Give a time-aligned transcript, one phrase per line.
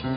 [0.00, 0.08] 欢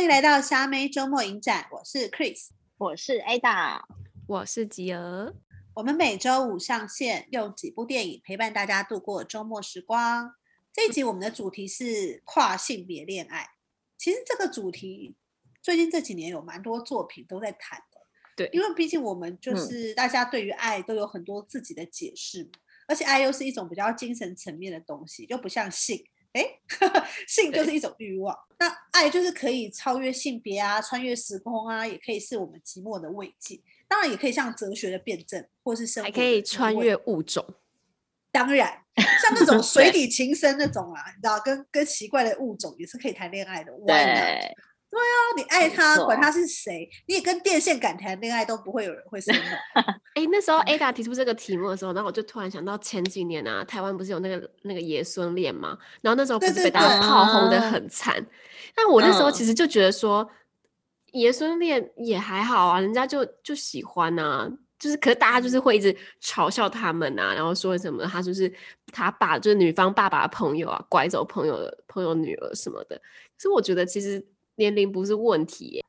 [0.00, 3.80] 迎来到虾妹周末影展，我是 Chris，我是 Ada，
[4.28, 5.34] 我是吉儿。
[5.74, 10.36] 我们每周五上线，用几部电影陪伴大家度过周末时光。
[10.72, 13.48] 这一集我们的主题是跨性别恋爱。
[13.98, 15.16] 其实这个主题
[15.60, 17.95] 最近这几年有蛮多作品都在谈的，
[18.36, 22.50] 对，因为毕竟我们就是大家对于爱都有很多自己的解释，嗯、
[22.86, 26.04] 而且爱又是一种比较精神层面的东西，就不像性。
[26.32, 26.44] 哎，
[27.26, 33.58] 性就是一种欲望，那爱就是可以超越性别啊，穿越时空啊，也可以是我们寂寞的慰藉。
[33.88, 37.42] 当然，也可以像哲学的辩证，或是生活，还可以穿越物种。
[38.30, 38.84] 当然，
[39.22, 43.72] 像那种 水底情深那种啊，你知道，跟跟奇怪的物种也是可以谈恋爱的。
[43.86, 44.54] 对。
[44.88, 49.40] 对啊，你爱他，管他是谁，你也跟电线杆谈恋爱都不会有人会 生的。
[50.14, 55.76] 哎、欸，那时候 Ada 提出这个题目的时候，然后我就突然想到前几年啊，台湾不是有那个那个爷孙恋嘛？
[56.00, 58.24] 然后那时候不是被大家炮轰的很惨。
[58.74, 60.26] 但我那时候其实就觉得说，
[61.12, 68.50] 爷孙恋也还好啊，人家就就喜欢啊，就是可是大家就是会一直嘲笑他们啊，然后说什么他就是
[68.92, 72.98] 他爸就是女方爸爸的朋友啊，拐走朋友的朋友女儿什么的。
[73.36, 74.24] 所以我觉得其实。
[74.56, 75.84] 年龄不是问题耶，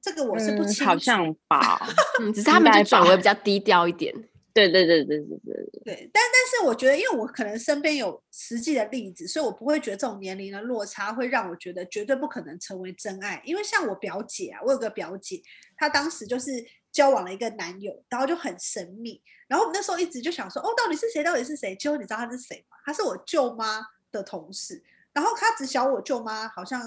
[0.00, 1.78] 这个我是不清楚、嗯、好像吧，
[2.20, 4.14] 嗯，只是他们就转为比较低调一点。
[4.54, 5.82] 对对对对对对对。
[5.84, 13.40] 对，但但是我觉得，因为我可能身边有实际的例子，所以我不会觉得这种年龄的落差会让我觉得绝对不可能成为真爱。
[13.44, 15.40] 因为像我表姐啊，我有个表姐，
[15.76, 16.50] 她当时就是
[16.90, 21.22] 交往了一个男友，然后就很神秘，然后我们那时候一直就想说，哦，到底是谁？
[21.22, 21.76] 到底是谁？
[21.76, 22.76] 结果你知道他是谁吗？
[22.84, 26.80] 他是我舅妈的同事，然后他只小我舅妈好像。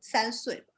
[0.00, 0.74] 三岁吧，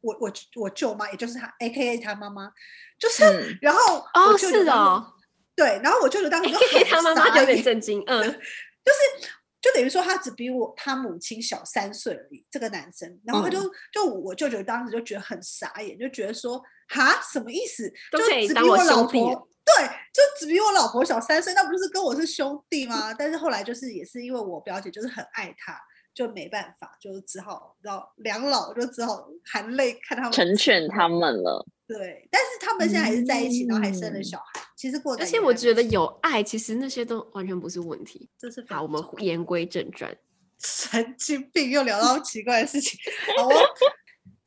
[0.00, 2.52] 我我我舅妈，也就是他，A K A 他妈妈，
[2.98, 5.14] 就是，嗯、然后哦是哦，
[5.54, 9.30] 对，然后我舅舅当时就 A 他妈妈有点震惊，嗯， 就是
[9.60, 17.88] 就等于说他只比我他母亲小三岁而已，这个男生，然后他就、嗯、就我舅舅当时就觉得很傻眼，就觉得说哈什么意思？
[18.10, 18.18] 就
[18.48, 23.14] 只比我老婆，对，就只比我老婆小三岁，那不是跟我是兄弟吗？
[23.14, 25.80] 但是后来就是也是因为我表姐就是很爱他。
[26.14, 31.66] 就没办法，就只好到两老就只好含泪看他们成全他们了。
[31.86, 34.62] 对，但是他们现在还是在一起，嗯、然后还生了小孩。
[34.76, 38.28] 其实过，而且我觉得有爱，其实那些都完全不是问题。
[38.38, 40.14] 这是好，我们言归正传。
[40.64, 42.98] 神经病，又聊到奇怪的事情。
[43.36, 43.52] 好哦。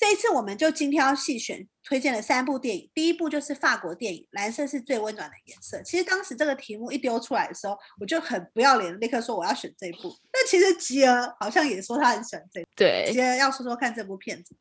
[0.06, 2.88] 这一次，我们就精挑细选，推荐了三部电影。
[2.94, 5.78] 第一部就是法国电影《蓝色是最温暖的颜色》。
[5.82, 10.16] 其实当时这个题目一丢出来的时候，我就很不要脸，立刻说我要选这一部。
[10.32, 12.68] 但其实吉儿好像也说他很喜欢这部。
[12.76, 14.56] 对，吉儿要说说看这部片子。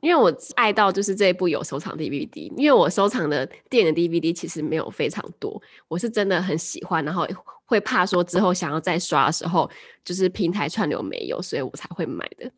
[0.00, 7.24] 因为我爱到就是这一部有收藏 DVD，因为我收藏的电影的 DVD 其实没有非常多，我是真的很喜欢，然后
[7.66, 9.70] 会怕说之后想要再刷的时候，
[10.04, 12.50] 就是平台串流没有，所以我才会买的。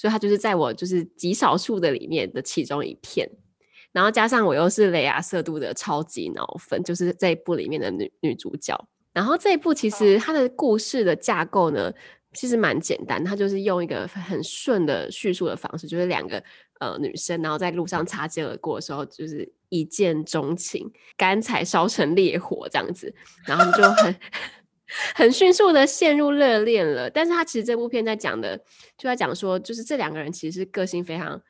[0.00, 3.28] 所以它就是在我就是极少数的里面的其中一片，
[3.92, 8.74] 然后加上我又是雷亚瑟杜的超级脑粉，就是这一部里面的女女主角。
[9.12, 11.92] 然后这一部其实它的故事的架构呢，
[12.32, 16.42] 其实蛮简单，它就是用一个很顺的叙述的方式，就是两个
[16.78, 24.16] 呃女生，然后在路上擦肩而过的时候，就是一见钟情，干柴烧成烈火这样子，然后就很。
[25.14, 28.56] 很迅速的陷入热恋了，但是他其实这部片在讲的，
[28.98, 31.40] 就在讲说，就是这两个人其实是个性非常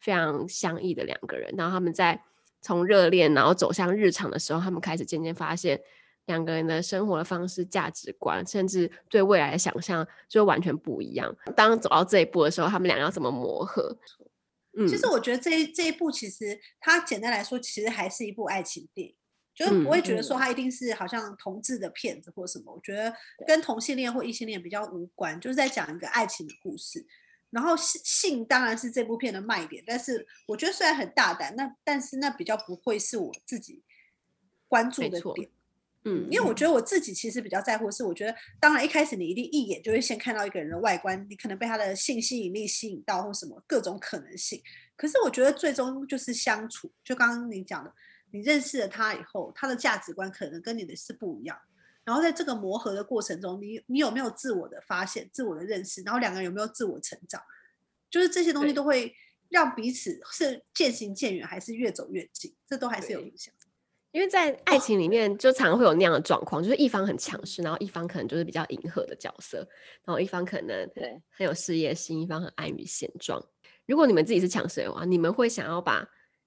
[0.00, 2.20] 非常相异的两个人，然后他们在
[2.60, 5.80] 从热恋然后走向日常的时候，他们开始渐渐发现
[6.26, 11.36] 两个人的生活的方式、价值观，甚至对未来的想象就完全不一样。
[11.54, 13.96] 当走到这一步的时候，他们俩要怎么磨合？
[14.76, 19.14] 嗯，其实我觉得这一这一部其实它简单来说，其实还是一部爱情电影。
[19.54, 23.14] 就是不会觉得说他一定是好像同志的片子或什么，我觉得
[23.46, 27.06] 跟同性恋或异性恋比较无关，就是在讲一个爱情的故事。
[27.50, 33.80] 然后性性当然是这部片的卖点，但是我觉得虽然很大胆，那但是那比较不会是我自己
[34.66, 35.48] 关注的点。
[36.02, 44.60] 嗯，因为我觉得我自己其实比较在乎的是，我觉得当然一开始你一定一眼就会先看到一个人的外观，你可能被他的性吸引力吸引到或什么各种可能性。
[44.96, 47.94] 可是我觉得最终就是相处，就刚刚你讲的。
[48.34, 51.56] 你认识了他以后，他的价值观可能跟你的是不一样。
[52.02, 56.02] 然后在这个磨合的过程中，你你有没有自我的发现、自我的认识？
[56.02, 57.40] 然后两个人有没有自我成长？
[58.10, 59.14] 就是这些东西都会
[59.50, 62.52] 让彼此是渐行渐远，还是越走越近？
[62.66, 63.54] 这都还是有影响。
[64.10, 69.58] 因为在爱情里面，就常常会有那样的状况，就是一方很强势，然后一方可能就是比较迎合的角色，
[70.04, 73.40] 然后一方可能对很有事业心，一方很安于现状。
[73.86, 76.04] 如果你们自己是强势的话，你们会想要把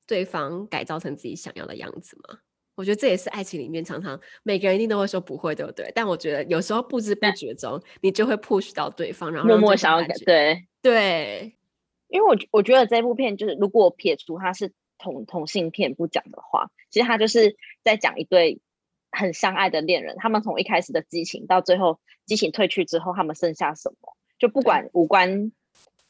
[0.08, 2.40] 对方改造成自己想要的样子吗？
[2.76, 5.92] 我觉得这也是爱情里面常常每个人一定都会说不会，对不对？
[5.96, 10.14] 但我觉得有时候不知不觉中，你就会 push 到对方，然后默默想要改。
[10.26, 11.58] 对对，
[12.08, 18.62] 因为我我觉得这部片就是，如果撇除它是同同性片不讲的话，其实它就是在讲一对
[19.12, 24.16] 很相爱的恋人，他们从一开始的激情到最后激情褪去之后，他们剩下什么？
[24.38, 25.52] 就不管无关，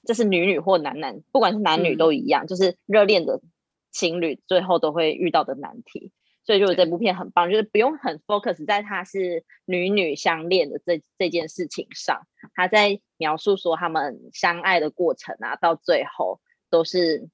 [0.04, 3.40] 这是女女或男男，不管是男女都一样，嗯、就是热恋的
[3.98, 6.12] 情侣最后都会遇到的难题。
[6.46, 16.40] 所以，就这部片很棒，就是不用很 focus 在他是女女相恋的这这件事情上，他在描述说他们相爱的过程啊，到最后
[16.70, 17.28] 都是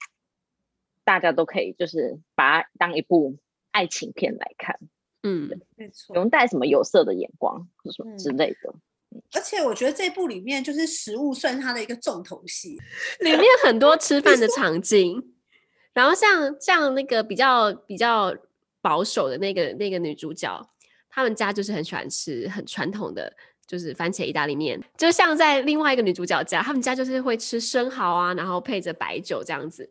[1.04, 3.38] 大家都可以就是把它当一部
[3.70, 4.80] 爱情片来看，
[5.22, 8.74] 嗯，没错，不用带什么有色的眼光或什么之类的。
[9.12, 12.80] 嗯，而且我觉得这部里面就是食物算是他的一个重头戏，
[13.20, 15.33] 里面很多吃饭的场景，
[15.94, 18.36] 然后像像那个比较比较。
[18.84, 20.62] 保守的那个那个女主角，
[21.10, 23.34] 他们家就是很喜欢吃很传统的，
[23.66, 24.78] 就是番茄意大利面。
[24.98, 29.90] 就像在另外一个女主角家，他们家就是会吃生蚝啊，然后配着白酒这样子。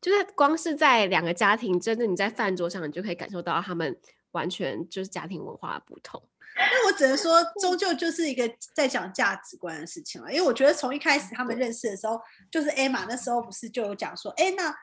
[0.00, 3.96] 就是光是在两个家庭，真的你在饭桌上，你就可以感受到他们
[4.32, 6.20] 完全就是家庭文化的不同。
[6.58, 10.32] 那我只能说，终究就是一个在讲价值观的事情了。
[10.32, 12.20] 因为我觉得从一开始他们认识的时候，
[12.50, 14.74] 就是 Emma 那时候不是就有讲说，哎，那。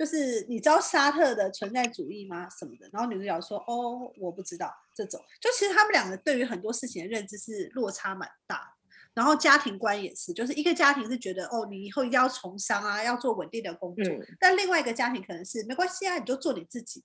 [0.00, 2.48] 就是你知道沙特的存在主义吗？
[2.48, 2.88] 什么的？
[2.90, 8.74] 然后女主角说：“哦，我不知道。”这种就其实他们两个对于很多事情的认知是落差蛮大。
[9.12, 14.02] 然后家庭观也是，就是一个家庭是觉得哦，你以后一定要从商啊，要做稳定的工作。
[14.06, 17.04] 嗯、但另外一个家庭可能是没关系啊，你就做你自己，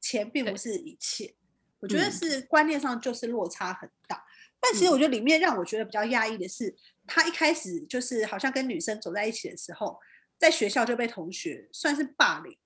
[0.00, 1.34] 钱并不是一切。
[1.80, 4.16] 我觉得是观念上就是落差很大。
[4.16, 6.74] 嗯、但其实我觉得里面让我觉得比较压抑的是，
[7.06, 10.00] 他一开始就是好像跟女生走在一起的时候。
[10.38, 12.56] 在学校就被同学算是霸凌，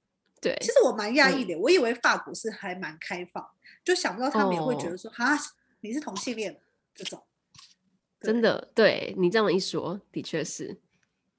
[0.41, 3.49] 对，其实我蛮讶异的，嗯、我以为法国是还蛮开放，
[3.85, 5.39] 就想不到他们也会觉得说，哈、哦，
[5.81, 6.61] 你是同性恋
[6.95, 7.25] 这种，
[8.21, 10.81] 真的，对你这么一说，的确是，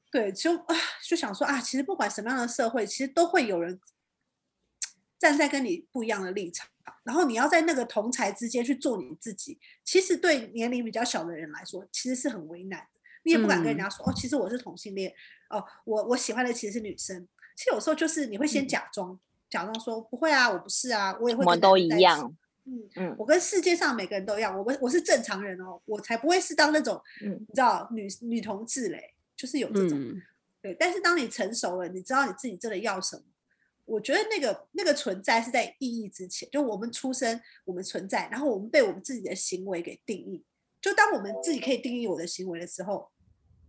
[0.09, 3.79] 对，就啊，就想说啊，其实不管什么样的社会，其实都会有人
[5.19, 6.69] 站在跟你不一样的立场，
[7.03, 12.87] 然后你要在那个同侪之间去做你自己，其实对年龄比较小的人来说，其实是很为难。
[13.23, 15.13] 你也不敢跟人家说、嗯、哦，其实我是同性恋
[15.49, 17.27] 哦，我我喜欢的其实是女生。
[17.55, 19.19] 其实有时候就是你会先假装，嗯、
[19.49, 21.43] 假装说不会啊，我不是啊，我也会。
[21.45, 22.35] 我们都一样。
[22.63, 29.99] 嗯嗯，我跟世界上每个人都一样，我我是正常人哦，我才不会是当那种，嗯、你知道女女同志嘞，就是有这种。
[29.99, 30.21] 嗯、
[30.61, 33.23] 对，但是当你成熟了，你知道你自己真的要什么？
[33.85, 40.45] 我觉得那个那个存在是在意义之前，就我们出生，我们存在，然后我们被我们自己的行为给定义。
[40.81, 43.11] 就当我们自己可以定义我的行为的时候，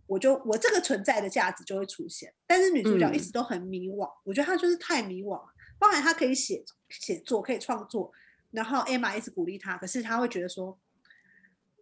[0.07, 2.33] 我就我这个存在的价值就会出现。
[2.47, 5.53] 但是女主角一直都很迷惘，嗯、我觉得她就是太迷惘了。
[5.79, 8.11] 包含她可以写写作，可以创作，
[8.51, 10.77] 然后 Emma 一直鼓励她，可是她会觉得说，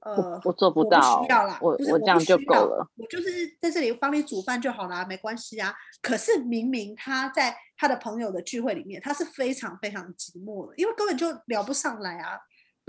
[0.01, 5.73] 呃，我，我做不到，我不需要啦，我不是我这样就够了，我就是在这里帮你煮饭就好啦，没关系啊。
[6.01, 12.39] 可是明明她在她的朋友的聚会里面，她是非常非常寂寞的，因为根本就聊不上来啊。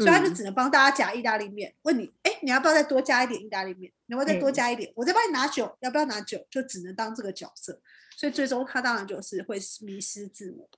[0.05, 3.93] 所以他就只能帮大家夹意大利面，嗯、问你，哎，你要不要再多加一点意大利面？
[4.07, 4.91] 你要不要再多加一点？
[4.91, 6.47] 嗯、我再帮你拿酒，要不要拿酒？
[6.51, 7.81] 就只能当这个角色。
[8.17, 10.69] 所以最终他当然就是会迷失自我。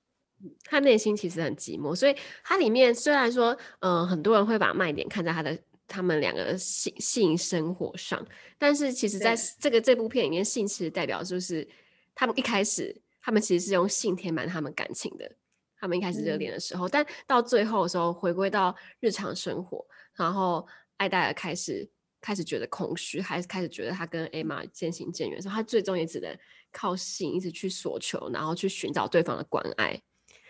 [0.41, 8.25] 嗯、他内心其实很寂寞，所以他里面虽然说，嗯、呃，很多人会把卖点看在他的他们两个性性生活上，
[8.57, 11.67] 但是其实在这个这部片里面，性其实代表就是
[12.13, 15.31] 他们一开始他们其实是用性填满他们感情的。
[15.79, 20.65] 他们一开始热恋的时候，嗯、但到最后的时候，回归到日常生活，然后
[20.97, 21.87] 艾戴尔开始
[22.21, 26.35] 开始觉得空虚，还是开始觉得他跟艾玛渐行渐远的时候，他最终也只能
[26.71, 30.01] 靠性一直去索求，然后去寻找对方的关爱。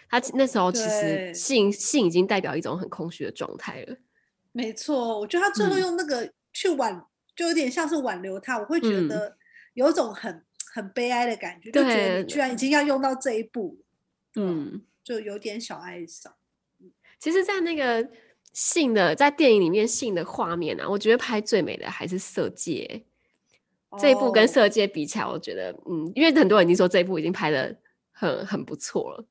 [0.08, 1.72] 他那时候其实性对。
[1.72, 3.98] 性已经代表一种很空虚的状态了。
[4.51, 7.05] 没错，我觉得他最后用那个去挽，嗯、
[7.36, 9.36] 就有点像是挽留他，我会觉得
[9.74, 13.79] 有一种很、嗯、很悲哀的感觉，对就觉得你居然已经要用到这一步，
[14.36, 14.84] 嗯。
[15.05, 16.35] 就有点小哀伤。
[17.19, 18.09] 其实，在那个
[18.51, 23.03] 性的在电影里面性的画面啊，我觉得拍最美的还是《色戒》
[23.89, 24.01] oh.
[24.01, 27.74] 这一部，跟《色戒》比起来，我觉得嗯，因为很多人已经说这一部已经拍的
[28.12, 29.25] 很很不错了。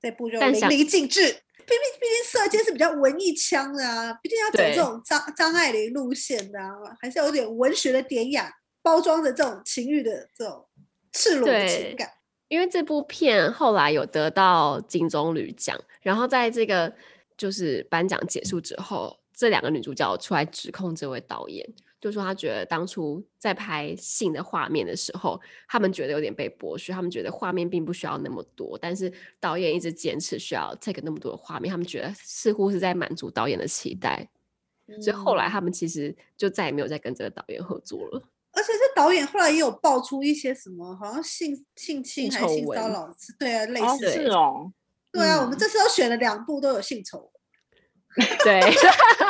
[0.00, 1.20] 这部就淋漓尽致。
[1.66, 8.52] 毕竟毕竟《色戒》是比较文艺腔的啊，毕竟要走这种张张爱玲路线的啊，还是有点文学的典雅，
[8.82, 10.66] 包装着这种情欲的这种
[11.12, 12.10] 赤裸的情感。
[12.50, 16.92] 因为这部片后来有得到金棕榈奖，然后在这个
[17.36, 21.64] 就是颁奖结束之后，这两个女主角出来指控这位导演，
[22.00, 34.28] 就说他觉得当初在拍性的画面的时候，他们觉得有点被剥削，他们觉得画面并不需要那么多，但是导演一直坚持需要 take 那么多的画面，他们觉得似乎是在满足导演的期待，
[34.88, 38.22] 嗯、所以后来他们其实就再也没有再跟这个导演合作了。
[38.52, 44.72] 而且这导演后来也有爆出一些什么，好像性性侵还是性骚扰，对啊，类似是哦，
[45.12, 48.28] 对啊，嗯、我们这次都选了两部都有性丑闻。
[48.44, 48.60] 对，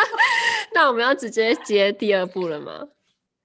[0.75, 2.89] 那我们要直接接第二部了吗？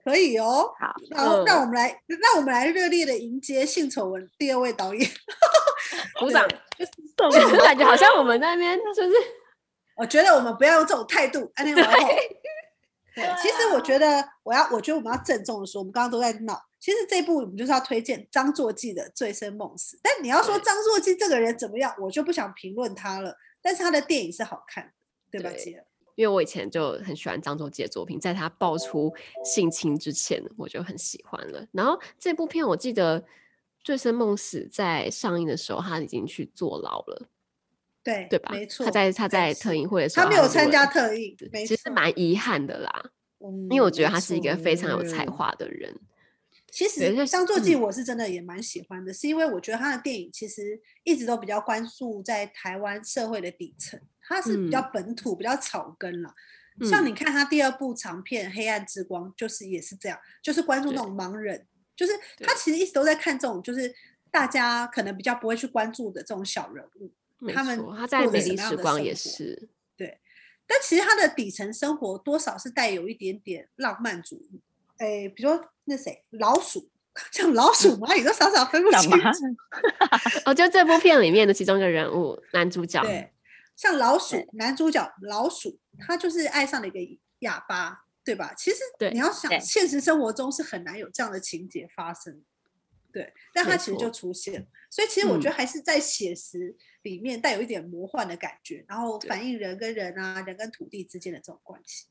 [0.03, 0.71] 可以哦。
[0.79, 5.09] 好，然后让我们来，那我们来热烈的迎接性丑闻第二位导演，
[6.19, 6.47] 鼓掌。
[6.77, 9.15] 就是感觉好像我们那边就是，
[9.95, 11.49] 我觉得我们不要用这种态度。
[11.55, 11.99] 安天王后，
[13.15, 16.61] 对，其实我觉得我要，我觉得我们要郑重的说，我们刚刚都在闹。
[16.79, 23.35] 其实这一部我们就是要推荐张作骥的《醉生梦死》，但你要说张作骥这个人怎么样，我就不想评论他了。
[23.61, 24.91] 但是他的电影是好看。
[25.31, 25.83] 对，对，
[26.15, 29.11] 因为我以前就很喜欢张作骥的作品，在他爆出
[29.43, 31.65] 性侵之前，我就很喜欢了。
[31.71, 33.19] 然后这部片我记得
[33.83, 37.27] 《醉生梦死》在上映的时候，他已经去坐牢了，
[38.05, 38.51] 对对吧？
[38.53, 41.35] 没错，他在他在特映会的时候，他没有参加特映，
[41.67, 43.11] 其实蛮遗憾的啦。
[43.39, 45.99] 嗯，因为我觉得他是一个非常有才华的人。
[46.71, 53.99] 其实张作骥我是真的也蛮喜欢的，嗯，是因为我觉得他的电影其实一直都比较关注在台湾社会的底层。
[54.27, 56.33] 他是比较本土、嗯、比较草根了，
[56.89, 63.93] 像你看他第二部长片《黑暗之光》，就是也是这样，就是关注那种盲人，就是他其实一直都在看这种，就是
[64.31, 67.13] 大家可能比较不会去关注的这种小人物，
[67.53, 70.19] 他们他在《美丽时光》也是对，
[70.65, 74.61] 但其实他的底层生活多少是带有一点点浪漫主义，
[74.97, 76.89] 哎，比如说那谁老鼠，
[77.31, 79.19] 像老鼠蚂蚁都傻傻分 不清楚，
[80.45, 83.01] 哦，就这部片里面的其中一个人物男主角。
[83.03, 83.31] 对。
[83.75, 86.97] 像老鼠男主角老鼠，他就是爱上了一个
[87.39, 88.53] 哑巴，对吧？
[88.55, 88.77] 其实
[89.11, 92.41] 你要想，现实生活中是很难有这样的情节发生，
[93.11, 93.33] 对。
[93.53, 96.73] 但他其实就出现了，所以其实我觉得还是在写实
[97.05, 102.07] 里面带有一点魔幻的感觉，然后反映人跟人啊，人跟土地之间的这种关系。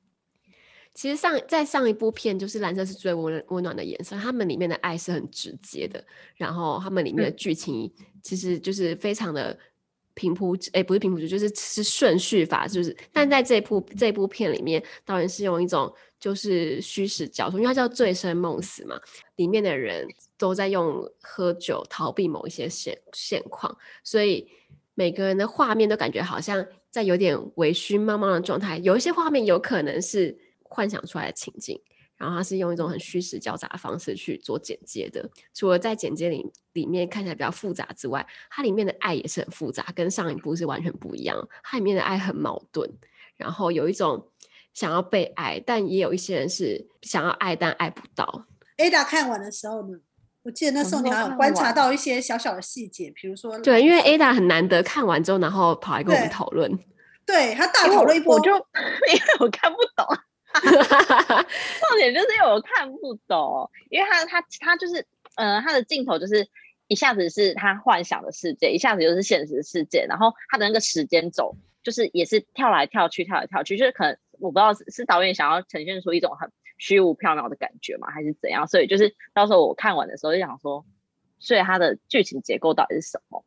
[0.95, 6.03] 其实上在上一部片就是蓝色是最温温暖的颜色，他们里面的爱是很直接的，
[6.37, 9.59] 然后他们里面的剧情其实就是非常的。
[10.17, 12.97] 平铺哎，不是平铺，就是是顺序法，就是。
[13.13, 18.97] 但在这部这部片里面，导演是用一种就是虚实交错，因为它叫醉生梦死嘛，
[19.35, 20.07] 里面的人
[20.39, 24.49] 都在用喝酒逃避某一些现现况，所以
[24.95, 31.81] 每个人的画面都感觉好像在有点微醺茫茫的状态，有一些画面有可能是幻想出来的情景。
[32.17, 41.37] 然后他是用一种很虚实交杂的方式去做剪接的，除了在剪接里里面看起来比较复杂之外，它里面的爱也是很复杂，跟上一部是完全不一样。
[41.65, 42.89] 它里面的爱很矛盾，
[43.37, 44.31] 然后有一种
[44.73, 48.47] 想要被爱，但也有一些人是想要爱但爱不到。
[48.79, 49.99] Ada 看完的时候呢，
[50.45, 56.71] 我记得那时候你还有观察到一些小小的细节，比如说对，因为 Ada 很难得看完之后，然后跑来跟我们讨论，
[57.27, 58.53] 对，他大讨论一波，我就
[59.11, 60.07] 因为我看不懂。
[60.55, 66.47] 重点就是因为我看不懂，因为他他他就是，呃，他的镜头就是
[66.87, 78.67] 一下子是他幻想的世界，一下子又是现实世界，然后他的那个时间轴就是也是跳来跳去，跳来跳去，就是可能我不知道是是导演想要呈现出一种很虚无缥缈的感觉嘛，还是怎样？
[78.67, 80.85] 所以就是到时候我看完的时候就想说，
[81.39, 83.45] 所以它的剧情结构到底是什么？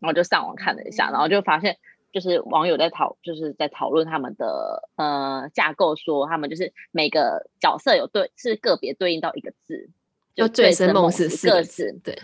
[0.00, 1.78] 然后就上网看了一下，然后就发现。
[2.10, 9.90] 就是网友在讨，就是在讨论他们的呃架构，说他们就是每个角色有对是个别对应到一个字，
[10.34, 12.00] 就醉生梦死四个字。
[12.02, 12.18] 对，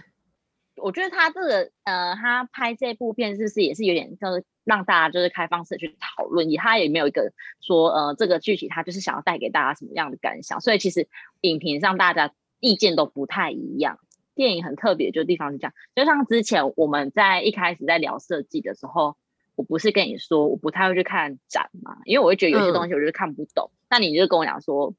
[0.76, 11.08] 我觉得他这个呃，他拍这部片是不是也是有点就是让大家就是开放式去讨论，也他也没有一个说呃这个具体他就是想要带给大家什么样的感想，所以其实
[11.40, 13.98] 影评上大家意见都不太一样。
[14.34, 19.16] 电影很特别就地方是这样，就像之前我们在一开始在聊设计的时候。
[19.56, 23.70] 我不是跟你说我不太会去看展嘛，因为我会觉得有些东西我就是看不懂。
[23.88, 24.92] 那、嗯、你就跟我讲说，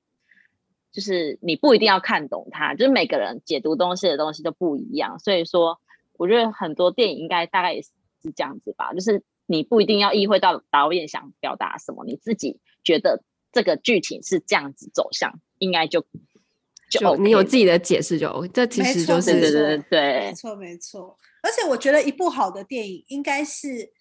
[0.95, 5.19] 就是你不一定要看懂它，就是每个人解读东西的东西都不一样。
[5.19, 5.77] 所以说，
[6.13, 7.89] 我觉得很多电影应该大概也是
[8.33, 13.21] 这样子吧，就是你不一定要意会到导演想表达什么，你自己觉得
[13.51, 15.99] 这个剧情是这样子走向，应该就
[16.89, 18.47] 就、OK、就你有自己的解释就 OK。
[18.53, 21.17] 这其实就是对对对对，没错没错。
[21.43, 23.91] 而且我觉得一部好的电影应该是。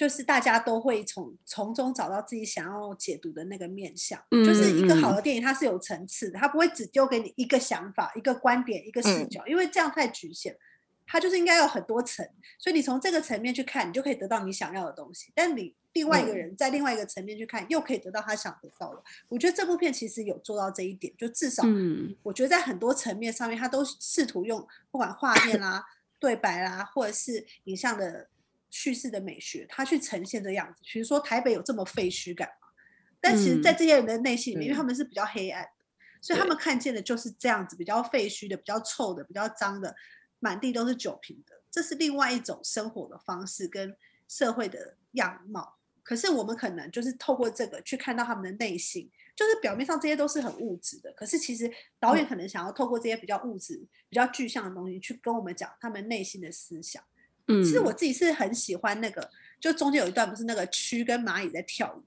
[0.00, 10.56] 就是大家都会从从中找到自己想要解读的那个面向，嗯，就是一个好的电影，它是有层次的，它不会只丢给你一个想法、一个观点、一个视角，嗯，因为这样太局限。
[11.06, 12.26] 它就是应该有很多层，
[12.58, 15.30] 所以你从这个层面去看，你就可以得到你想要的东西。
[15.34, 19.02] 但你另外一个人在另外一个层面去看，又可以得到他想得到的。
[19.28, 21.62] 我觉得这部片其实有做到这一点，就至少，
[22.22, 25.84] 我觉得在很多层面上面，他都试图用不管画面啦、
[26.18, 28.28] 对白啦，或者是影像的
[28.70, 30.80] 叙事的美学，他去呈现这样子。
[30.90, 32.68] 比如说台北有这么废墟感吗？
[33.20, 35.68] 但其实，在这些人的内心里面，因为他们是比较黑暗，
[36.22, 39.94] 所以他们看见的就是这样子比较废墟的、比较臭的、比较脏的。
[40.42, 43.94] 满地都是酒瓶的，这是另外一种生活的方式跟
[44.26, 45.76] 社会的样貌。
[46.02, 57.04] 可是我们可能就是透过这个去看到他们的内心，就是表面上这些都是很物质的，可是其实导演可能想要透过这些比较物质、比较具象的东西去跟我们讲他们内心的思想。
[57.50, 59.28] 嗯，其实我自己是很喜欢那个，
[59.60, 62.02] 就中间有一段不是那个蛆跟蚂蚁在跳舞。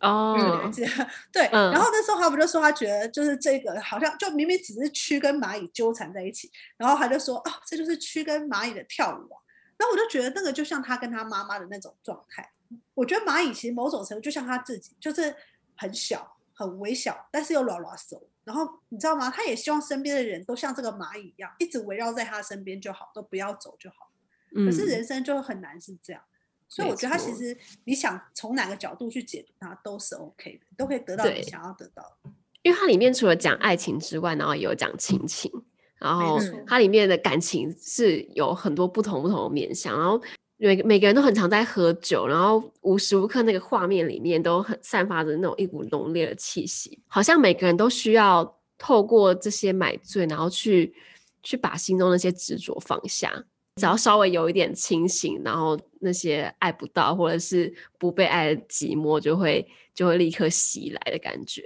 [0.00, 0.72] 哦、oh,
[1.32, 9.42] 对，嗯、然后那时候他不就说他觉得就是这个好像就明明只是蛆跟蚂蚁纠缠在一起，然后他就说哦，这就是蛆跟蚂蚁的跳舞啊。
[9.76, 12.48] 然后我就觉得那个就像他跟他妈妈的那种状态。
[12.94, 15.34] 我觉得蚂蚁其实某种程度就像他自己，就是
[15.76, 18.22] 很小很微小，但是又拉拉手。
[18.44, 19.28] 然后你知道吗？
[19.30, 24.07] 他也希望身边的人都像这个蚂蚁一样，一直围绕在他身边就好，都不要走就好。
[24.54, 26.22] 可是人生就很难是这样。
[26.70, 32.30] 所以我觉得他其实你想从哪个角度去解读它都是 OK 的，都可以得到你想要得到的。
[32.60, 35.50] 因为它里面除了讲爱情之外，然后也有讲亲情，
[35.96, 39.98] 然后它里面的感情是有很多不同不同的面向。
[39.98, 40.20] 然后
[40.58, 50.94] 每每个人都很常在喝酒，然后无时无刻那个画面里面都很散发着那种一股浓烈的气息，好像每个人都需要透过这些买醉，然后去
[51.42, 53.32] 去把心中那些执着放下。
[53.78, 61.64] 只要稍微有一点清醒，然后那些爱不到或者是不被爱的寂寞就会就会立刻袭来的感觉。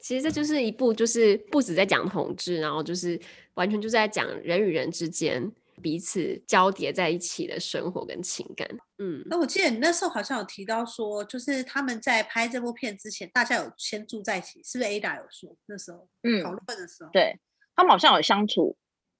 [0.00, 3.20] 其实这就是一部，就是不止在讲同志，然后就是
[3.54, 5.52] 完全就是在讲人与人之间
[5.82, 8.68] 彼此交叠在一起的生活跟情感。
[8.98, 17.36] 嗯，那我记得你那时候好像有提到说，就是他们在拍这部片之前，大家有先住在一起，是不是？Ada 有说那时候，嗯，讨论的时候，对
[17.74, 18.76] 他们好像有相处。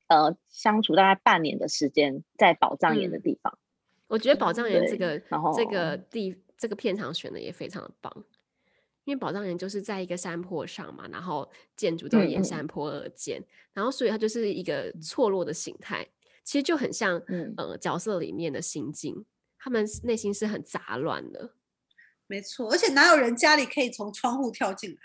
[0.08, 3.52] 呃，相处大概半年的时间，在宝藏岩的地方。
[3.56, 3.60] 嗯，
[4.08, 5.18] 我觉得宝藏岩这个
[5.56, 8.24] 这个地这个片场选的也非常的棒，
[9.04, 16.06] 因为宝藏岩就是在一个山坡上嘛，然后建筑都沿山坡而建，嗯，然后所以它就是一个错落的形态，
[16.44, 17.20] 其实就很像
[17.56, 19.24] 呃角色里面的心境，
[19.58, 21.50] 他们内心是很杂乱的。
[22.28, 24.96] 没错，而且哪有人家里可以从窗户跳进来？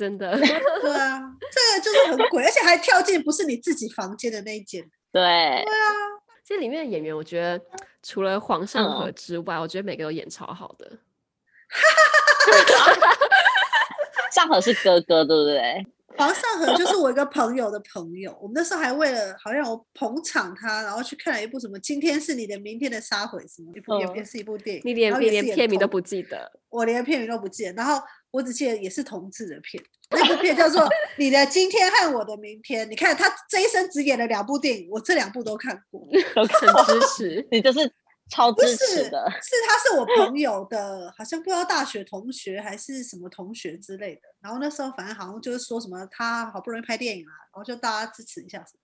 [0.00, 0.48] 真的， 对
[0.96, 1.20] 啊，
[1.52, 4.82] 这个就是很鬼， 而且还跳进不是你自己房间的那一间。
[5.12, 5.92] 对，对啊，
[6.42, 7.60] 这里面的演员，我觉得
[8.02, 10.90] 除了黄尚和之外，嗯、我觉得每个都演超好的。
[14.32, 15.86] 尚和是哥哥，对不对？
[16.16, 28.02] 黄尚和就是我一个朋友的朋友，我们那时候还为了好像我捧场他，然后去看了一部什么《今天是你的，明天的杀回》什么一部，也是一部电影，你连连片名都不记得，我连片名都不记得，然后。
[28.30, 30.82] 我只记得也是同志的片，那部片叫做
[31.18, 32.86] 《你的今天和我的明天》。
[32.88, 37.48] 你看他这一生只演了两部电影，我这两部都看过，都很支持。
[37.50, 37.92] 你就是
[38.30, 39.30] 超支持的。
[39.42, 44.22] 是，是他是我朋友的，好像不知道大学同学还是什么同学之类的。
[44.40, 48.79] 然后那时候反正好像就是说什么他好不容易拍电影啊，然后就大家支持一下什么。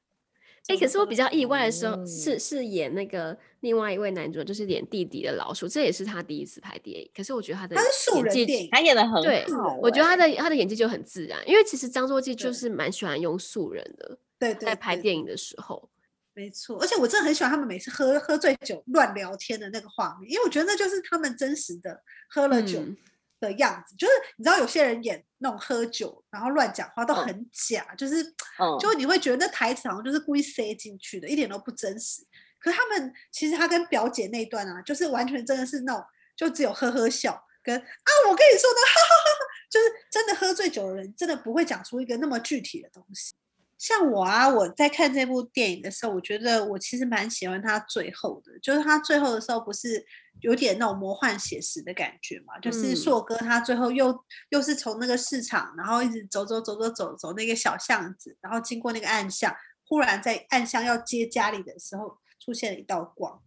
[0.69, 7.09] 哎、欸，可是我比较意外的时候，嗯、是是演那个另外一位男主，就是演弟弟的老鼠，这也是他第一次拍电影。
[7.15, 9.45] 可是我觉得他的演技，他演的很对，
[9.81, 15.89] 我觉得他的他的演技就很自然，因为其实张作骥就是蛮喜欢用素人的，对，对，在拍电影的时候，
[16.35, 16.81] 没错。
[16.81, 22.81] 而且我真的很喜欢他们每次喝喝醉酒乱聊天的那个画面，因为我觉得那就是他们真实的喝了酒。
[22.81, 22.97] 嗯
[23.41, 28.23] 的样子，就是你知道有些人演那种喝酒然后乱讲话都很假，嗯、就是，
[28.59, 32.23] 嗯、就你会觉得那台词好像就是故意塞进去的，一点都不真实。
[32.59, 36.05] 可是他们其实他跟表姐那一段啊，就是完全真的是那种，
[36.37, 43.35] 就只有呵呵笑跟啊，我跟你说的，哈哈哈哈，就是真的喝醉酒的人真的不会讲出一个那么具体的东西。
[43.79, 50.05] 像我啊，我在看这部电影的时候，我觉得我其实蛮喜欢他最后的，就是他最后的时候不是
[50.41, 52.59] 有点那种魔幻写实的感觉嘛？
[52.59, 63.43] 就是硕哥他最后又又是从那个市场，然后一直走走走走走走那个小巷子，然后经过那个暗巷，忽然在暗巷要接家里的时候，出现了一道光，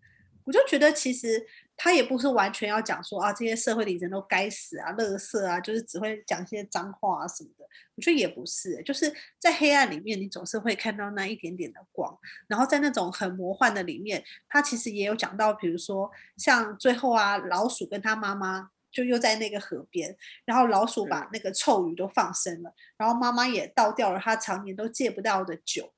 [0.45, 1.47] 我就觉得其实。
[1.81, 7.63] 他也不是完全要讲说啊，这些社会里人都该死啊，乐色啊，就是只会讲一些脏话啊什么的。
[7.95, 12.13] 我觉得也不是，就是在黑暗里面，你总是会看到那一点点的光。
[12.49, 20.13] 然后在那种很魔幻的里面，他其实也有讲到，比如说像最后啊，老鼠跟他妈妈就又在那个河边，
[20.43, 25.93] 然后老鼠把那个臭鱼都放生了，然后妈妈也倒掉了他常年都戒不掉的酒。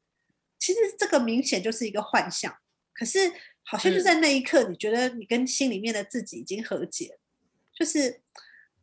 [0.59, 2.55] 其实这个明显就是一个幻象。
[2.93, 3.17] 可是
[3.63, 8.21] 好像就在那一刻，你觉得你跟心里面的自己已经和解，嗯、就是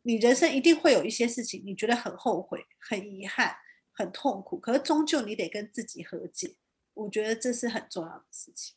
[0.03, 3.55] 你人生一定会有一些事情，你觉得很后悔、很遗憾、
[3.91, 6.55] 很痛苦，可是终究你得跟自己和解。
[6.93, 8.75] 我觉得这是很重要的事情。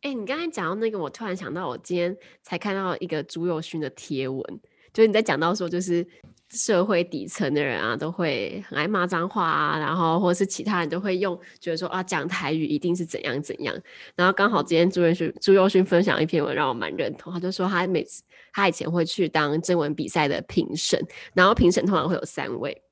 [0.00, 4.60] 哎、欸，你刚才讲到那个，我突然想到，我今天才看到一个朱友勋的贴文，
[4.94, 6.06] 就是你在讲到说，就是
[6.50, 13.76] 社会底层的人啊，都会很爱骂脏话啊，然后或者是其他人都会用，觉得说啊，讲台语一定是怎样怎样。
[14.14, 17.32] 然后刚好今天朱宥勋朱佑勋分享一篇文，让我蛮认同。
[17.32, 21.04] 他就说他每次他以前会去当征文比赛的评审，
[21.34, 22.83] 然后评审通常会有三位。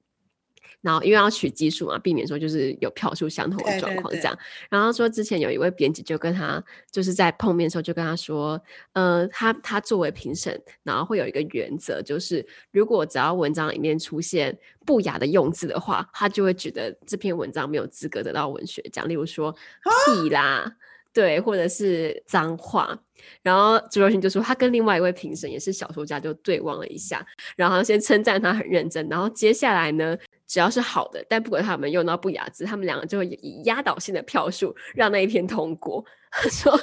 [0.82, 4.34] 然后因为要取基数嘛，避免说就是有票数相同的状况这样。
[4.34, 8.60] 对对对，然后说之前有一位编辑就跟他就是在碰面的时候就跟他说，
[8.92, 19.08] 呃，他他作为评审，然后会有一个原则，就是如果只要文章里面出现不雅的用字的话，他就会觉得这篇文章没有资格得到文学奖。
[19.08, 20.76] 例如说屁啦，
[21.12, 22.98] 对，或者是脏话。
[23.40, 30.18] 然后朱若勋就说他跟另外一位评审也是小说家就对望了一下，然后先称赞他很认真，然后接下来呢，
[30.52, 36.04] 只要是好的，但不管他们用到不雅字，他们两个就会以压倒性的票数让那一篇通过。
[36.30, 36.78] 他说：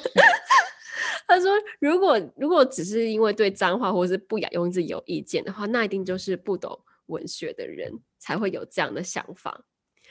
[1.29, 9.63] “他说，如果如果只是因为对脏话或者是不雅用字有意见的话，那一定就是不懂文学的人才会有这样的想法。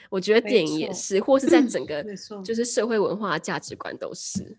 [0.09, 2.05] 我觉得电影也是，或是在整个
[2.45, 4.57] 就是社会文化价值观都是。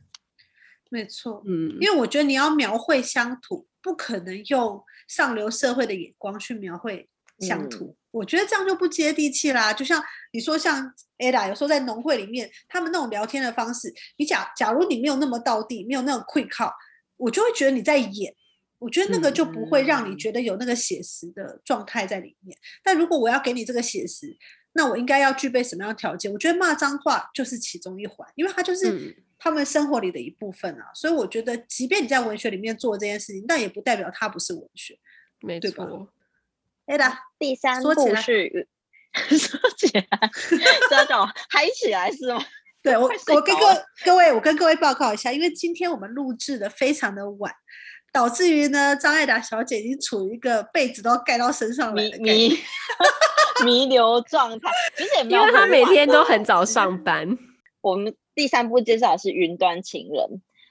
[0.90, 7.08] 没错，嗯，因为我觉得你要描绘乡土，不可能用上流社会的眼光去描绘
[7.40, 7.86] 乡土。
[7.86, 16.74] 嗯”我觉得这样就不接地气啦，就像你说，像 Ada 有时候在农会里面，他们那种聊天的方式，你假假如你没有那么到地，没有那种愧靠，
[17.18, 18.34] 我就会觉得你在演。
[18.80, 22.58] 我觉得那个就不会让你觉得有那个写实的状态在里面。
[22.58, 24.26] 嗯、但如果我要给你这个写实，
[24.72, 26.32] 那我应该要具备什么样的条件？
[26.32, 30.84] 我觉得骂脏话就是其中一环，因为它就是他们生活里的一部分啊。
[30.84, 34.98] 嗯、所以我觉得，即便你在文学里面做这件事情，但也不代表它不是文学，
[35.42, 36.10] 没错。
[36.90, 37.06] 对吧？
[37.06, 38.68] 哎的， 第三部是
[39.38, 40.08] 说起来，
[40.90, 42.44] 这要叫我嗨起来是吗？
[42.82, 47.54] 对我，我跟各各位，我跟各位报告一下，因为今天我们录制的非常的晚，
[48.14, 52.58] 导致于呢，张艾达小姐已经处于一个被子都要盖到身上来的弥
[53.66, 57.38] 弥留状态，其实也没有，因为她每天都很早上班。
[57.82, 60.26] 我们第三部介绍的是《云端情人》，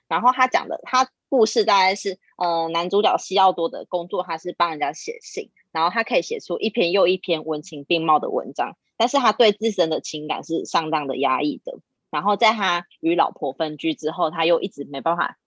[0.09, 5.51] 然后他讲的他故事大概是，呃，男主角西奥多的工作，他是帮人家写信。
[5.79, 11.79] 然后他可以写出一篇又一篇文情并茂的文章，但是他对自身的情感是相当的压抑的。
[12.11, 15.39] 然后在他与老婆分居之后，他又一直没办法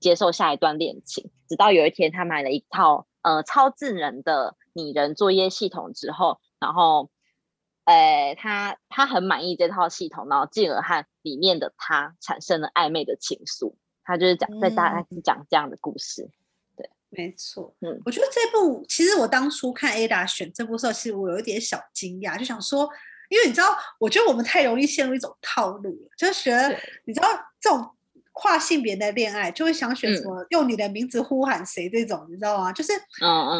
[0.00, 1.30] 接受下一段恋情。
[1.46, 7.10] 直到有一天，他买了一套呃超智能的拟人作业系统之后，然后，
[7.84, 13.74] 呃，他他很满意这套系统，然后进而和里面的他产生了暧昧的情愫。
[14.02, 16.22] 他就是讲在大概是讲这样的故事。
[16.22, 16.32] 嗯
[17.16, 22.88] 没错，嗯，我觉得这部其实我当初看 Ada 选这部的时候，其实我有一点小惊讶，就想说，
[23.28, 26.68] 因为你知道，我觉得我们太容易陷入一种套路了，就是觉得
[27.04, 27.28] 你知道
[27.60, 27.90] 这种
[28.32, 32.72] 跨性别的恋爱，就会想选什么、嗯、用你的名字呼喊谁这种，你知道吗？
[32.72, 32.92] 就是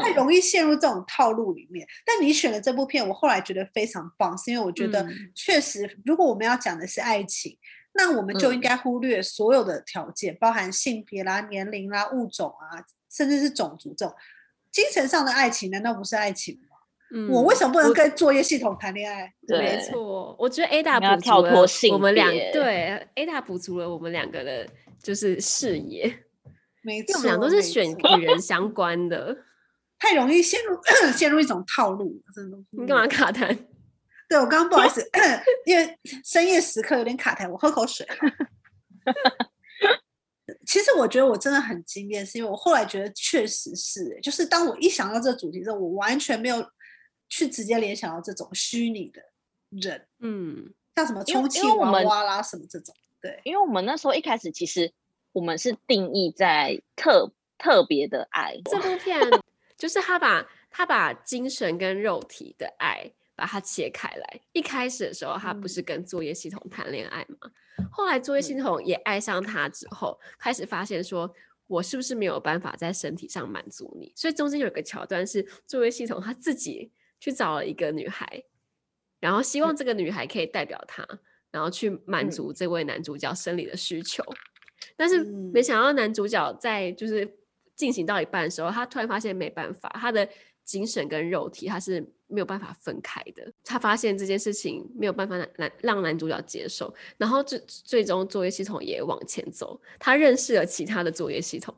[0.03, 0.13] 太。
[0.15, 1.87] 容易陷入这种套路里面。
[1.87, 7.57] 嗯嗯，但你选的这部片，我后来觉得非常棒，是因为我觉得确实，如果我们要讲的是爱情，
[7.95, 12.85] 那我们就应该忽略所有的条件，嗯、包含性别啦、年龄啦、物种啊。
[13.17, 14.13] 甚至是种族这种
[14.73, 16.77] 精神上的爱情，难道不是爱情吗？
[17.15, 19.33] 嗯，我为什么不能跟作业系统谈恋爱？
[19.47, 24.67] 对，没错，我觉得 Ada 补足了我们两对 Ada 补足了我们两个的，
[25.01, 26.13] 就是视野。
[26.83, 29.37] 没错，我们俩都是选与人相关的，
[30.01, 30.77] 太容易陷入
[31.17, 32.59] 陷入一种套路，真的。
[32.71, 33.57] 你干嘛卡痰？
[34.29, 35.03] 对，我刚刚不好意思
[35.67, 38.07] 因为深夜时刻有点卡痰，我喝口水。
[40.67, 46.67] 其实我觉得我真的很惊艳，是因为我后来觉得确实是，就是当我一想到这个主题之后，我完全没有
[47.29, 49.23] 去直接联想到这种虚拟的
[49.71, 54.93] 人，嗯，像什么充气娃娃啦什么这种，对，因为我们那时候一开始其实
[55.33, 59.21] 我们是定义在特特别的爱，这部片
[59.77, 67.37] 就是他把他把精神跟肉体的爱把它切开来，一开始的时候他不是跟作业系统谈恋爱吗？
[67.43, 67.53] 嗯
[67.91, 71.33] 后来作业系统也爱上他之后，嗯、开始发现说，
[71.67, 74.13] 我是不是没有办法在身体上满足你？
[74.15, 78.45] 所以中间有一个桥段是作业系统他自己去找了一个女孩，
[79.19, 81.19] 然后希望这个女孩可以代表他，嗯、
[81.51, 84.23] 然后去满足这位男主角生理的需求。
[84.23, 84.37] 嗯、
[84.97, 87.39] 但是没想到男主角在就是
[87.75, 90.29] 进行到一半的时候，他突然发现没办法，他的
[90.63, 92.13] 精神跟肉体他是。
[92.35, 93.51] 没有办法分开的。
[93.65, 101.75] 他发现这件事情没有办法男让男主角接受，然后最最终作业系统也往前走，他认识了其他的作业系统，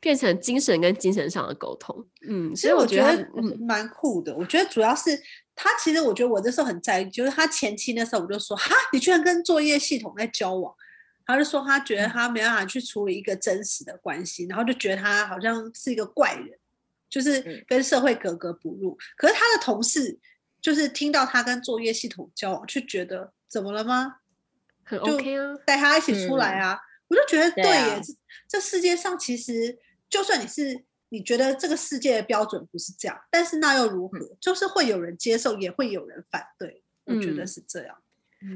[0.00, 2.04] 变成精神跟精神上的沟通。
[2.26, 3.28] 嗯，所以我觉得
[3.60, 4.34] 蛮酷的。
[4.36, 5.10] 我觉得主要是
[5.54, 10.74] 他其实我觉得我那时候很在意，就是他前期那时候我就说哈，你居然跟作业系统在交往。
[11.30, 16.57] 他就说他觉得他没办法去处理一个真实的关系，然后就觉得他好像是一个怪人，
[17.08, 18.96] 就是跟社会格格不入。
[19.16, 20.18] 可是他的同事
[20.60, 24.16] 就是听到他跟作业系统交往，就觉得怎么了吗？
[24.84, 26.78] 很 OK 啊，带他一起出来啊！
[27.08, 28.00] 我就觉得对耶，
[28.48, 34.18] 这世界上其实就算你是你觉得这个世界的标准不是这样，但是那又如何？
[34.40, 36.82] 就是会有人接受，也会有人反对。
[37.04, 37.96] 我觉得是这样。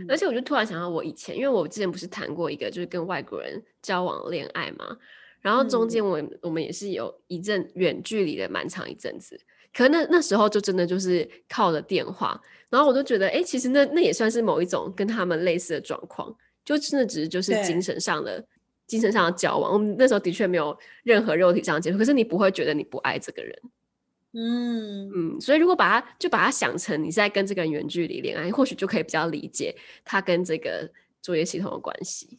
[0.09, 4.97] 而且我就突然想到，我以前，因为我之前不是谈过一个就是跟外国人交往恋爱嘛，
[5.43, 9.39] 然后中间我、嗯、我们也是有一阵远距离的蛮长一阵子，
[9.75, 18.43] 可那那时候就真的就是靠着电话，然后我就觉得，哎，其实那那也算是某一种跟他们类似的状况，就真的只是就是精神上的
[18.87, 23.59] 精神上的交往，我们那时候的确没有任何肉体上的接触，可是你不会觉得你不爱这个人。
[24.35, 25.11] 嗯。
[25.15, 29.75] 嗯，所以如果把它就把它想成你是在跟这个人远距离恋爱，或许就可以比较理解
[30.05, 32.39] 他跟这个作业系统的关系。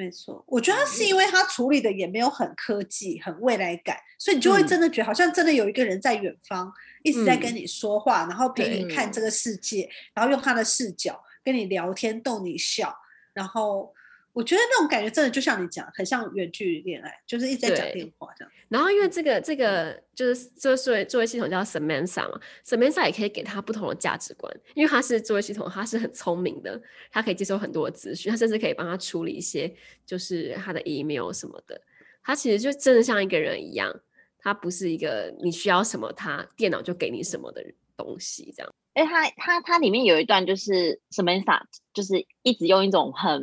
[0.00, 1.14] 没错，我觉得他是因。
[1.14, 12.96] 为他处理的也没有很科技、很未来感，所以你就会真的觉得好像真的有一个人在远方一直在跟你说话，嗯、然后陪你看这个世界，然后用他的视角跟你聊天、逗你笑，
[13.34, 13.92] 然后。
[14.32, 18.52] 我觉得那种感觉真的就像你讲，很像远距离恋爱，就是一直在讲电话这样。
[18.68, 29.74] 然后因为这个这个就是这个作为作为系统叫 Samantha 嘛，Samantha 也可以给他不同的价值观，因为他是作为系统，他是很聪明的，他可以接受很多的资讯，他甚至可以帮他处理一些
[30.06, 31.80] 就是他的 email 什么的。
[32.22, 33.92] 他其实就真的像一个人一样，
[34.38, 37.64] 他不是一个你需要什么他电脑就给你什么的
[37.96, 38.72] 东西这样。
[38.94, 41.62] 哎，他他他里面有一段就是 Samantha
[41.92, 43.42] 就是一直用一种很。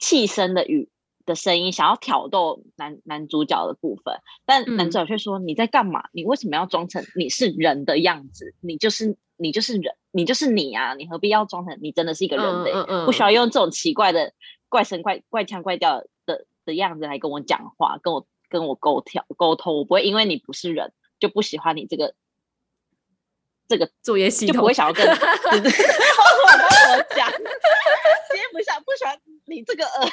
[0.00, 0.88] 气声的语
[1.26, 6.08] 的声音，想要挑逗男男主角的部分，但男主角却说：“你在干嘛？
[6.12, 8.54] 你为什么要装成你是人的样子？
[8.60, 10.94] 你就是你就是人，你就是你啊！
[10.94, 12.72] 你何必要装成你真的是一个人类？
[12.72, 14.32] 嗯嗯嗯、不需要用这种奇怪的
[14.68, 19.76] 怪声怪怪腔怪调的的样子来跟我讲话，跟我跟我沟通沟通。
[19.76, 22.14] 我不会因为你不是人就不喜欢你这个
[23.68, 25.06] 这个作业系统，就不会想要跟。
[25.14, 25.16] ”我
[27.14, 27.30] 讲，
[28.30, 29.16] 今天不想不喜欢
[29.50, 30.08] 你这个呃，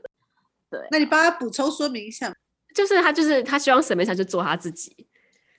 [0.70, 2.34] 对，那你帮他补充说明一下，
[2.74, 5.06] 就是他就是他希望沈眉山就做他自己，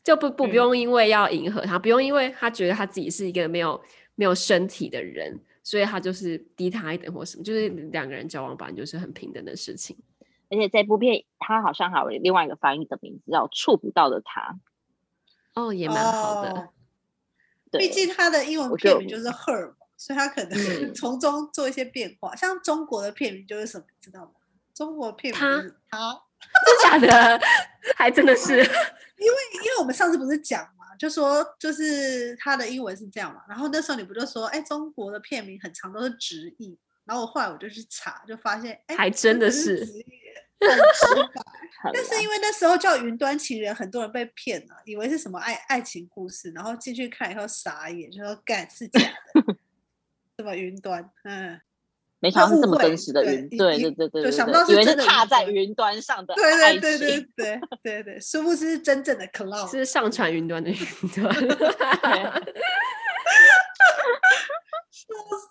[0.04, 3.82] 就不不不用因为要迎合他，嗯、不用因为他觉得他自己是一个没有
[4.16, 9.98] 没有身体的人，所以他就是低他一等或什么，就是两个人交往本来就是很平等的事情。
[10.50, 14.58] 而且这部片他好像还有另外一个翻译的名字叫《触不到的他》，
[15.62, 16.52] 哦，也蛮好的。
[16.52, 16.70] 哦
[17.72, 20.56] 毕竟他的英文片名就是 Her，所以他可能
[20.96, 22.34] 从中做一些变化。
[22.34, 24.32] 嗯、像中国的片名就是什么，知道吗？
[24.74, 26.20] 中国的片名是他，
[26.90, 27.42] 真假的？
[27.98, 28.54] 还真的是，
[29.20, 33.42] 因为因为我们上次不是讲嘛，就说就是他的英文是这样嘛。
[33.50, 36.80] 然后那时候你不就说，哎，中国的片名很长都是直译。
[37.04, 39.78] 然后我后来我就去查，就发现，哎，还真的是。
[40.62, 49.00] 很直白，但是因为那时候叫《云端情人》，很多人被骗了，以为是什么爱爱情故事，然后进去看以后傻眼，就说干是假
[49.34, 49.56] 的，
[50.40, 51.60] 什么云端，嗯，
[52.20, 60.78] 没想到是这么真实的云，对对对对，就想不到是真的踏在云端上的，对对对对对对对，殊不知是真正的 cloud，是上传云端的云
[61.14, 61.34] 端，
[64.90, 65.08] 笑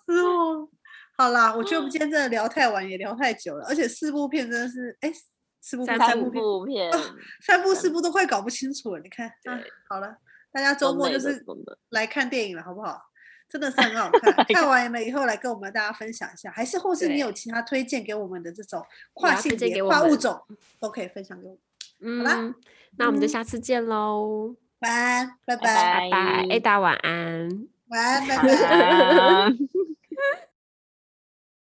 [0.07, 0.67] 死我。
[1.15, 5.13] 好啦，我觉得我们今天真的聊太晚，也聊太久了，而且四部片真的是，哎，
[5.61, 6.91] 四部片三部片，
[7.45, 9.01] 三部四部都快搞不清楚了。
[9.01, 10.15] 你看，啊，好了，
[10.51, 11.45] 大家周末就是
[11.89, 13.08] 来看电影了，好不好？
[13.49, 20.39] 真的是很好看， 看完了以后来跟我们大家分享一下，还是或是你有其他推荐给我们的这种跨性别、跨物种，
[20.79, 21.57] 都可以分享给我
[22.07, 22.19] 们。
[22.19, 22.55] 好啦，
[22.97, 29.53] 那我们就下次见喽，晚安，拜拜，拜拜，Ada 晚安，晚安，拜拜。